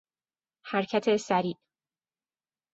حرکت 0.65 1.17
سریع 1.17 1.55